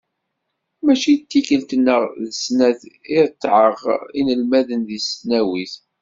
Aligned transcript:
Mačči 0.85 1.13
d 1.19 1.21
tikkelt 1.29 1.69
neɣ 1.85 2.01
d 2.27 2.31
snat 2.43 2.81
i 3.17 3.19
retɛeɣ 3.25 3.79
inelmaden 4.19 4.81
deg 4.87 5.01
tesnawit. 5.01 5.73